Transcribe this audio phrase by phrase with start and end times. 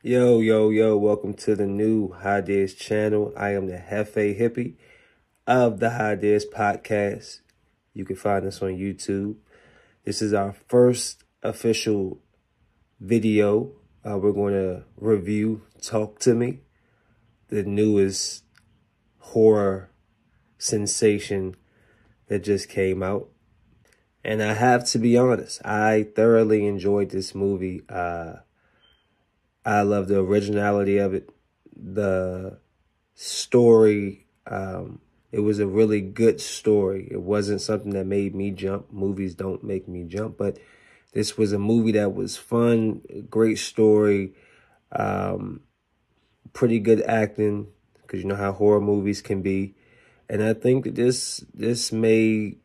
[0.00, 3.32] Yo, yo, yo, welcome to the new High Ideas channel.
[3.36, 4.76] I am the Hefe Hippie
[5.44, 7.40] of the High Ideas podcast.
[7.94, 9.38] You can find us on YouTube.
[10.04, 12.20] This is our first official
[13.00, 13.72] video.
[14.08, 16.60] Uh, we're going to review Talk to Me,
[17.48, 18.44] the newest
[19.18, 19.90] horror
[20.58, 21.56] sensation
[22.28, 23.30] that just came out.
[24.22, 27.82] And I have to be honest, I thoroughly enjoyed this movie.
[27.88, 28.34] Uh,
[29.68, 31.28] I love the originality of it,
[31.76, 32.58] the
[33.14, 34.26] story.
[34.46, 37.06] Um, it was a really good story.
[37.10, 38.90] It wasn't something that made me jump.
[38.90, 40.58] Movies don't make me jump, but
[41.12, 44.32] this was a movie that was fun, great story,
[44.90, 45.60] um,
[46.54, 47.66] pretty good acting
[48.00, 49.74] because you know how horror movies can be,
[50.30, 52.56] and I think this this may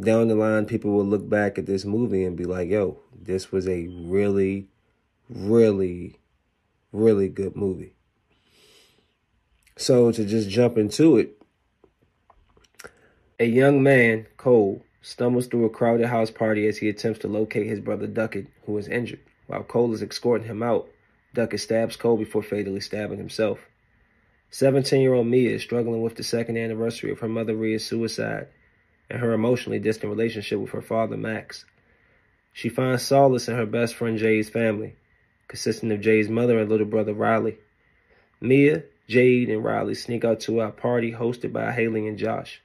[0.00, 3.52] down the line people will look back at this movie and be like, "Yo, this
[3.52, 4.66] was a really,
[5.28, 6.19] really
[6.92, 7.94] really good movie.
[9.76, 11.40] So to just jump into it,
[13.38, 17.66] a young man, Cole, stumbles through a crowded house party as he attempts to locate
[17.66, 19.20] his brother Duckett, who is injured.
[19.46, 20.88] While Cole is escorting him out,
[21.32, 23.60] Duckett stabs Cole before fatally stabbing himself.
[24.52, 28.48] 17-year-old Mia is struggling with the second anniversary of her mother Rhea's suicide
[29.08, 31.64] and her emotionally distant relationship with her father Max.
[32.52, 34.96] She finds solace in her best friend Jade's family,
[35.50, 37.58] consisting of Jade's mother and little brother Riley.
[38.40, 42.62] Mia, Jade, and Riley sneak out to our party hosted by Haley and Josh.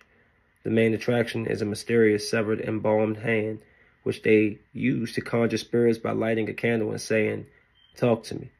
[0.61, 3.57] The main attraction is a mysterious severed embalmed hand,
[4.03, 7.47] which they use to conjure spirits by lighting a candle and saying,
[7.95, 8.51] Talk to me,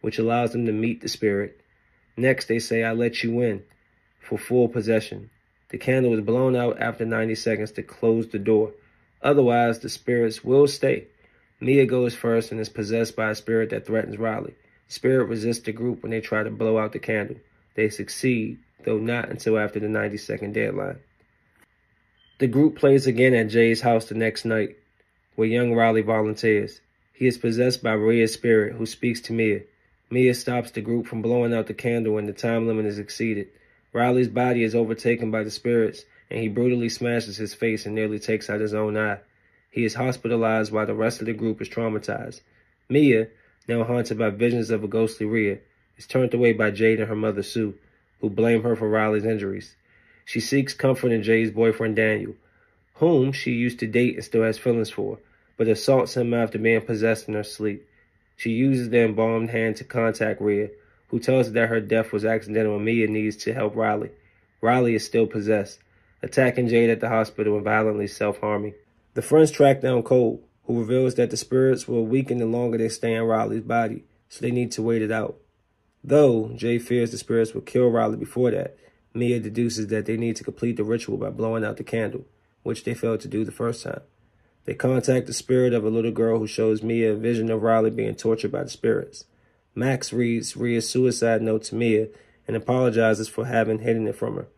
[0.00, 1.60] which allows them to meet the spirit.
[2.16, 3.62] Next, they say, I let you in
[4.18, 5.30] for full possession.
[5.68, 8.72] The candle is blown out after 90 seconds to close the door.
[9.22, 11.06] Otherwise, the spirits will stay.
[11.60, 14.54] Mia goes first and is possessed by a spirit that threatens Riley.
[14.86, 17.36] Spirit resists the group when they try to blow out the candle.
[17.74, 20.98] They succeed, though not until after the 90 second deadline.
[22.38, 24.76] The group plays again at Jade's house the next night,
[25.34, 26.80] where young Riley volunteers.
[27.12, 29.62] He is possessed by Rhea's spirit, who speaks to Mia.
[30.10, 33.48] Mia stops the group from blowing out the candle when the time limit is exceeded.
[33.92, 38.20] Riley's body is overtaken by the spirits, and he brutally smashes his face and nearly
[38.20, 39.18] takes out his own eye.
[39.70, 42.40] He is hospitalized while the rest of the group is traumatized.
[42.88, 43.28] Mia,
[43.68, 45.58] now haunted by visions of a ghostly Rhea,
[45.98, 47.74] is turned away by Jade and her mother Sue,
[48.20, 49.76] who blame her for Riley's injuries.
[50.24, 52.34] She seeks comfort in Jade's boyfriend Daniel,
[52.94, 55.18] whom she used to date and still has feelings for,
[55.56, 57.86] but assaults him after being possessed in her sleep.
[58.36, 60.70] She uses the embalmed hand to contact Rhea,
[61.08, 64.10] who tells her that her death was accidental and Mia needs to help Riley.
[64.60, 65.78] Riley is still possessed,
[66.22, 68.74] attacking Jade at the hospital and violently self-harming.
[69.14, 72.88] The friends track down Cole, who reveals that the spirits will weaken the longer they
[72.88, 75.36] stay in Riley's body, so they need to wait it out.
[76.04, 78.76] Though Jay fears the spirits will kill Riley before that,
[79.14, 82.26] Mia deduces that they need to complete the ritual by blowing out the candle,
[82.62, 84.02] which they failed to do the first time.
[84.64, 87.90] They contact the spirit of a little girl who shows Mia a vision of Riley
[87.90, 89.24] being tortured by the spirits.
[89.74, 92.08] Max reads Rhea's suicide note to Mia
[92.46, 94.48] and apologizes for having hidden it from her.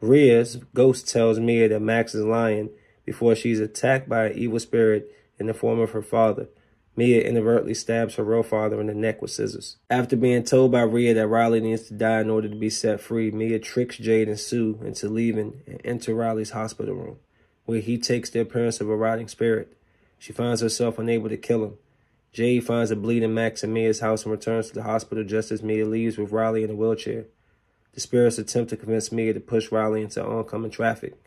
[0.00, 2.70] Rhea's ghost tells Mia that Max is lying
[3.10, 6.46] before she's attacked by an evil spirit in the form of her father.
[6.94, 9.78] Mia inadvertently stabs her real father in the neck with scissors.
[9.90, 13.00] After being told by Rhea that Riley needs to die in order to be set
[13.00, 17.16] free, Mia tricks Jade and Sue into leaving and enter Riley's hospital room,
[17.64, 19.76] where he takes the appearance of a rotting spirit.
[20.16, 21.78] She finds herself unable to kill him.
[22.32, 25.64] Jade finds a bleeding Max in Mia's house and returns to the hospital just as
[25.64, 27.24] Mia leaves with Riley in a wheelchair.
[27.92, 31.20] The spirits attempt to convince Mia to push Riley into oncoming traffic.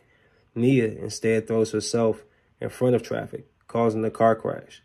[0.56, 2.24] Mia instead throws herself
[2.62, 4.81] in front of traffic, causing a car crash.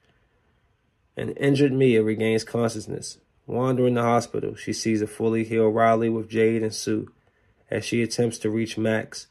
[1.17, 3.19] An injured Mia regains consciousness.
[3.47, 7.11] Wandering the hospital, she sees a fully healed Riley with Jade and Sue.
[7.71, 9.29] As she attempts to reach Max,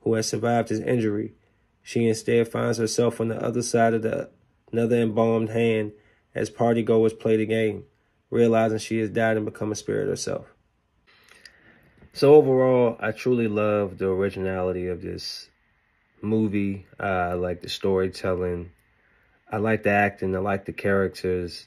[0.00, 1.34] who has survived his injury,
[1.82, 4.30] she instead finds herself on the other side of the
[4.72, 5.92] another embalmed hand
[6.34, 7.84] as partygoers play the game,
[8.30, 10.54] realizing she has died and become a spirit herself.
[12.12, 15.48] So overall, I truly love the originality of this
[16.22, 16.86] movie.
[16.98, 18.70] Uh, I like the storytelling.
[19.50, 20.34] I like the acting.
[20.34, 21.66] I like the characters.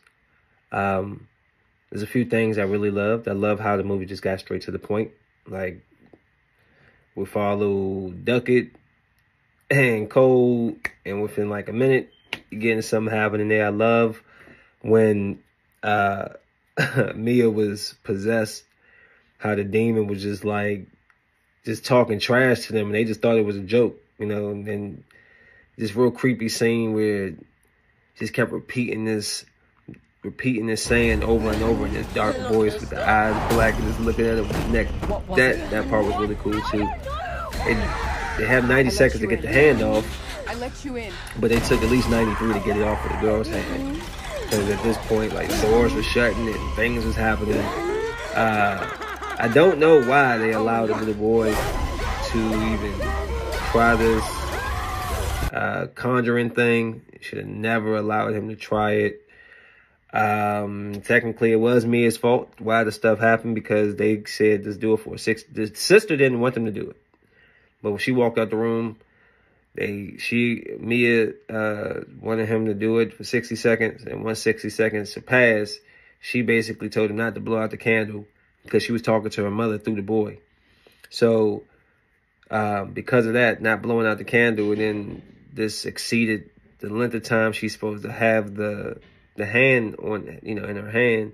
[0.72, 1.28] Um,
[1.90, 3.28] there's a few things I really loved.
[3.28, 5.12] I love how the movie just got straight to the point.
[5.48, 5.86] Like
[7.16, 8.72] we follow Duckett
[9.70, 10.76] and Cole,
[11.06, 12.12] and within like a minute,
[12.50, 13.66] getting something happening there.
[13.66, 14.22] I love
[14.82, 15.40] when
[15.84, 16.30] uh,
[17.16, 18.64] Mia was possessed,
[19.38, 20.88] how the demon was just like
[21.66, 24.50] just talking trash to them, and they just thought it was a joke you know,
[24.50, 25.04] and then
[25.78, 27.34] this real creepy scene where
[28.18, 29.46] just kept repeating this
[30.24, 33.84] repeating this saying over and over in this dark voice with the eyes black and
[33.84, 34.88] just looking at him with his neck.
[35.36, 36.88] That that part was really cool too.
[37.66, 37.78] It,
[38.38, 40.06] they have 90 seconds to get the hand off.
[40.48, 41.14] I let you in.
[41.40, 44.02] But they took at least 93 to get it off of the girl's hand.
[44.42, 47.58] Because at this point, like doors were shutting and things was happening.
[48.36, 48.90] Uh,
[49.38, 53.33] I don't know why they allowed the little boy to even
[53.74, 54.24] try this
[55.52, 57.02] uh, conjuring thing.
[57.22, 59.28] Should have never allowed him to try it.
[60.14, 64.94] Um, technically, it was Mia's fault why the stuff happened because they said let's do
[64.94, 65.44] it for six.
[65.52, 66.98] The sister didn't want them to do it,
[67.82, 69.00] but when she walked out the room,
[69.74, 74.70] they she Mia uh, wanted him to do it for sixty seconds, and once sixty
[74.70, 75.80] seconds passed,
[76.22, 78.28] she basically told him not to blow out the candle
[78.62, 80.38] because she was talking to her mother through the boy.
[81.10, 81.64] So,
[82.50, 85.24] uh, because of that, not blowing out the candle, and then
[85.54, 86.50] this exceeded
[86.80, 89.00] the length of time she's supposed to have the
[89.36, 91.34] the hand on you know in her hand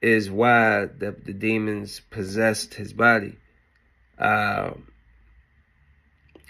[0.00, 3.36] is why the, the demons possessed his body.
[4.18, 4.70] Uh,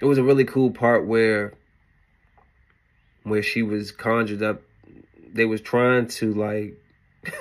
[0.00, 1.54] it was a really cool part where
[3.24, 4.62] where she was conjured up.
[5.32, 6.80] They was trying to like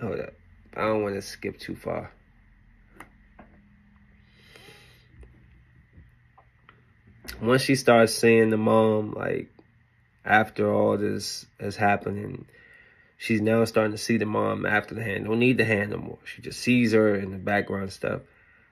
[0.00, 0.34] hold up.
[0.76, 2.12] I don't want to skip too far.
[7.40, 9.48] Once she starts seeing the mom, like
[10.24, 12.46] after all this has happened, and
[13.18, 15.24] she's now starting to see the mom after the hand.
[15.24, 16.18] Don't need the hand no more.
[16.24, 18.22] She just sees her in the background stuff.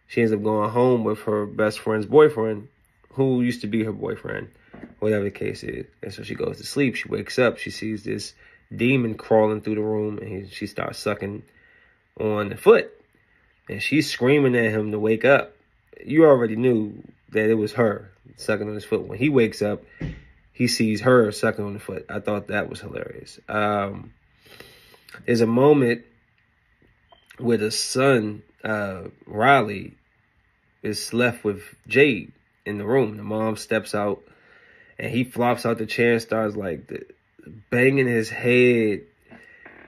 [0.07, 2.69] She ends up going home with her best friend's boyfriend,
[3.13, 4.51] who used to be her boyfriend,
[4.99, 5.87] whatever the case is.
[6.03, 6.97] And so she goes to sleep.
[6.97, 7.59] She wakes up.
[7.59, 8.35] She sees this
[8.75, 11.43] demon crawling through the room, and he, she starts sucking
[12.19, 12.91] on the foot.
[13.69, 15.57] And she's screaming at him to wake up.
[16.05, 17.03] You already knew
[17.35, 19.07] that it was her sucking on his foot.
[19.07, 19.85] When he wakes up,
[20.53, 22.07] he sees her sucking on the foot.
[22.09, 23.39] I thought that was hilarious.
[23.49, 24.15] Um,
[25.27, 26.05] there's a moment
[27.39, 29.95] where the son, uh, Riley,
[30.83, 32.33] is left with Jade
[32.65, 33.17] in the room.
[33.17, 34.23] The mom steps out
[34.99, 36.91] and he flops out the chair and starts like
[37.71, 39.03] banging his head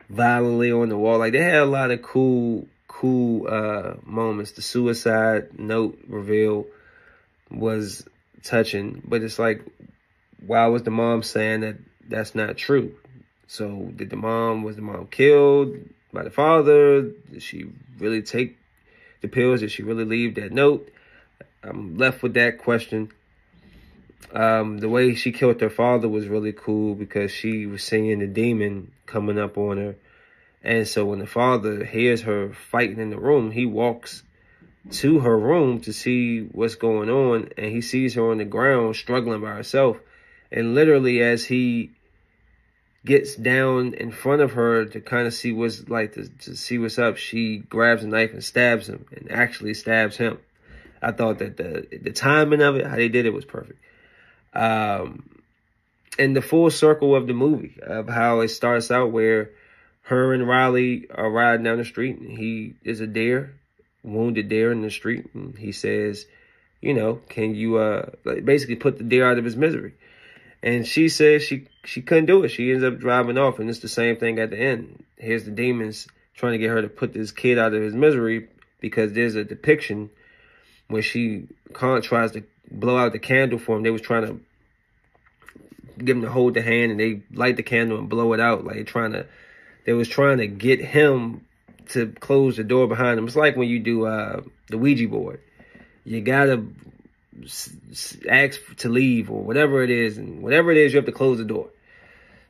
[0.08, 1.18] violently on the wall.
[1.18, 4.52] Like they had a lot of cool, cool uh, moments.
[4.52, 6.66] The suicide note reveal
[7.50, 8.06] was
[8.42, 9.62] touching, but it's like,
[10.44, 11.76] why was the mom saying that
[12.08, 12.94] that's not true?
[13.46, 15.76] So did the mom was the mom killed
[16.12, 17.02] by the father?
[17.02, 17.66] Did she
[17.98, 18.58] really take
[19.20, 19.60] the pills?
[19.60, 20.90] Did she really leave that note?
[21.62, 23.10] I'm left with that question.
[24.32, 28.26] Um, the way she killed her father was really cool because she was seeing the
[28.26, 29.96] demon coming up on her.
[30.62, 34.22] And so when the father hears her fighting in the room, he walks
[34.90, 37.50] to her room to see what's going on.
[37.56, 39.98] And he sees her on the ground struggling by herself.
[40.50, 41.92] And literally, as he
[43.04, 46.78] gets down in front of her to kind of see what's like to, to see
[46.78, 50.38] what's up, she grabs a knife and stabs him and actually stabs him.
[51.00, 53.78] I thought that the the timing of it, how they did it, was perfect.
[54.52, 55.28] Um,
[56.18, 59.50] and the full circle of the movie of how it starts out where
[60.02, 63.54] her and Riley are riding down the street and he is a deer,
[64.06, 66.26] wounded deer in the street, and he says,
[66.80, 69.94] you know, can you uh like basically put the deer out of his misery?
[70.62, 72.48] And she says she she couldn't do it.
[72.48, 75.04] She ends up driving off, and it's the same thing at the end.
[75.16, 78.48] Here's the demons trying to get her to put this kid out of his misery
[78.80, 80.10] because there's a depiction
[80.88, 83.82] when she tries to blow out the candle for him.
[83.82, 84.40] They was trying to
[86.04, 88.64] give him to hold the hand and they light the candle and blow it out.
[88.64, 89.26] Like trying to,
[89.86, 91.45] they was trying to get him
[91.90, 93.26] to close the door behind them.
[93.26, 95.40] It's like when you do uh, the Ouija board.
[96.04, 96.64] You gotta
[98.28, 101.38] ask to leave or whatever it is, and whatever it is, you have to close
[101.38, 101.70] the door.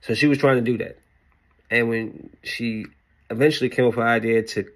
[0.02, 0.98] So she was trying to do that,
[1.70, 2.86] and when she
[3.30, 4.66] eventually came up with an idea to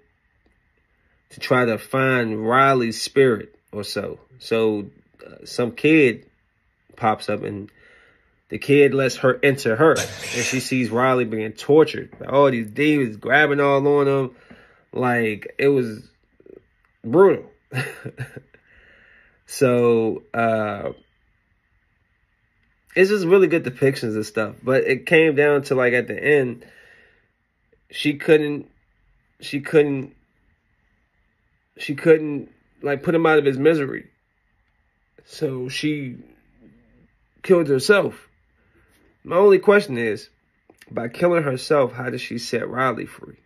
[1.29, 4.87] to try to find Riley's spirit or so, so
[5.25, 6.25] uh, some kid
[6.95, 7.71] pops up and
[8.51, 12.67] the kid lets her enter her, and she sees Riley being tortured by all these
[12.67, 14.35] demons grabbing all on him.
[14.93, 16.07] Like it was
[17.03, 17.45] brutal.
[19.45, 20.91] so uh
[22.95, 24.55] it's just really good depictions and stuff.
[24.61, 26.65] But it came down to like at the end,
[27.89, 28.69] she couldn't
[29.39, 30.15] she couldn't
[31.77, 32.49] she couldn't
[32.81, 34.09] like put him out of his misery.
[35.25, 36.17] So she
[37.43, 38.27] killed herself.
[39.23, 40.29] My only question is,
[40.89, 43.37] by killing herself, how does she set Riley free?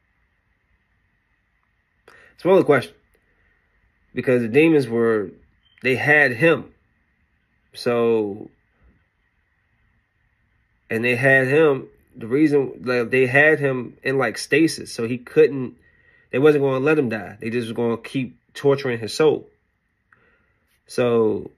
[2.35, 2.93] It's my only question.
[4.13, 5.31] Because the demons were,
[5.81, 6.73] they had him.
[7.73, 8.49] So,
[10.89, 15.17] and they had him, the reason like, they had him in like stasis, so he
[15.17, 15.75] couldn't.
[16.31, 17.37] They wasn't going to let him die.
[17.39, 19.49] They just was going to keep torturing his soul.
[20.87, 21.51] So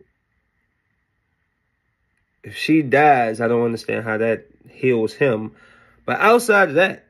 [2.43, 5.51] if she dies, I don't understand how that heals him.
[6.05, 7.06] But outside of that,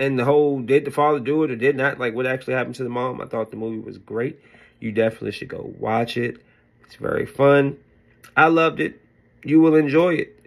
[0.00, 2.74] and the whole did the father do it or did not, like what actually happened
[2.76, 4.40] to the mom, I thought the movie was great.
[4.80, 6.38] You definitely should go watch it.
[6.86, 7.76] It's very fun.
[8.34, 8.98] I loved it.
[9.44, 10.40] You will enjoy it.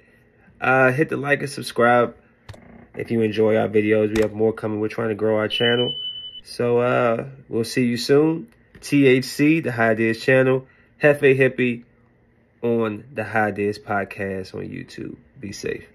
[0.60, 2.16] Uh, hit the like and subscribe
[2.96, 4.16] if you enjoy our videos.
[4.16, 4.80] We have more coming.
[4.80, 5.94] We're trying to grow our channel.
[6.44, 8.48] So uh, we'll see you soon.
[8.80, 10.68] THC, the High Ideas channel.
[11.02, 11.84] Hefe Hippie
[12.64, 15.16] on the High Ideas podcast on YouTube.
[15.40, 15.93] Be safe.